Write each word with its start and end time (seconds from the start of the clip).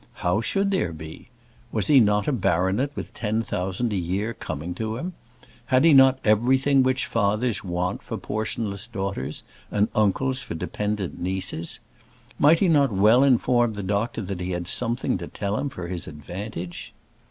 How 0.15 0.41
should 0.41 0.71
there 0.71 0.93
be? 0.93 1.29
Was 1.71 1.85
he 1.85 1.99
not 1.99 2.27
a 2.27 2.31
baronet 2.31 2.89
with 2.95 3.13
ten 3.13 3.43
thousand 3.43 3.93
a 3.93 3.97
year 3.97 4.33
coming 4.33 4.73
to 4.73 4.95
him? 4.97 5.13
Had 5.67 5.85
he 5.85 5.93
not 5.93 6.17
everything 6.23 6.81
which 6.81 7.05
fathers 7.05 7.63
want 7.63 8.01
for 8.01 8.17
portionless 8.17 8.87
daughters, 8.87 9.43
and 9.69 9.89
uncles 9.93 10.41
for 10.41 10.55
dependant 10.55 11.21
nieces? 11.21 11.81
Might 12.39 12.61
he 12.61 12.67
not 12.67 12.91
well 12.91 13.23
inform 13.23 13.73
the 13.75 13.83
doctor 13.83 14.23
that 14.23 14.41
he 14.41 14.49
had 14.53 14.67
something 14.67 15.19
to 15.19 15.27
tell 15.27 15.55
him 15.55 15.69
for 15.69 15.87
his 15.87 16.07
advantage? 16.07 16.95